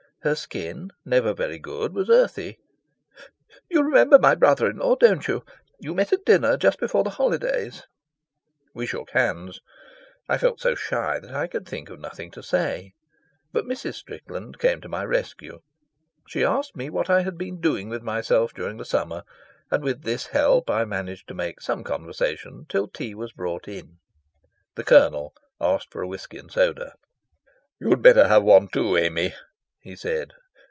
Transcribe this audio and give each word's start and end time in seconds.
Her 0.23 0.35
skin, 0.35 0.91
never 1.03 1.33
very 1.33 1.57
good, 1.57 1.95
was 1.95 2.07
earthy. 2.07 2.59
"You 3.67 3.81
remember 3.81 4.19
my 4.19 4.35
brother 4.35 4.69
in 4.69 4.77
law, 4.77 4.93
don't 4.93 5.27
you? 5.27 5.43
You 5.79 5.95
met 5.95 6.13
at 6.13 6.25
dinner, 6.25 6.57
just 6.57 6.79
before 6.79 7.03
the 7.03 7.09
holidays." 7.09 7.81
We 8.71 8.85
shook 8.85 9.09
hands. 9.09 9.61
I 10.29 10.37
felt 10.37 10.59
so 10.59 10.75
shy 10.75 11.17
that 11.17 11.33
I 11.33 11.47
could 11.47 11.67
think 11.67 11.89
of 11.89 11.99
nothing 11.99 12.29
to 12.33 12.43
say, 12.43 12.93
but 13.51 13.65
Mrs. 13.65 13.95
Strickland 13.95 14.59
came 14.59 14.79
to 14.81 14.87
my 14.87 15.03
rescue. 15.03 15.57
She 16.27 16.43
asked 16.43 16.75
me 16.75 16.91
what 16.91 17.09
I 17.09 17.23
had 17.23 17.35
been 17.35 17.59
doing 17.59 17.89
with 17.89 18.03
myself 18.03 18.53
during 18.53 18.77
the 18.77 18.85
summer, 18.85 19.23
and 19.71 19.83
with 19.83 20.03
this 20.03 20.27
help 20.27 20.69
I 20.69 20.85
managed 20.85 21.27
to 21.29 21.33
make 21.33 21.61
some 21.61 21.83
conversation 21.83 22.67
till 22.69 22.87
tea 22.87 23.15
was 23.15 23.33
brought 23.33 23.67
in. 23.67 23.97
The 24.75 24.83
Colonel 24.83 25.33
asked 25.59 25.91
for 25.91 26.03
a 26.03 26.07
whisky 26.07 26.37
and 26.37 26.51
soda. 26.51 26.93
"You'd 27.79 28.03
better 28.03 28.27
have 28.27 28.43
one 28.43 28.67
too, 28.67 28.95
Amy," 28.95 29.33
he 29.83 29.95
said. 29.95 30.31